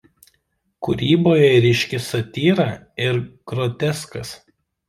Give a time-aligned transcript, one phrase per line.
[0.87, 2.67] Kūryboje ryški satyra
[3.09, 4.37] ir groteskas.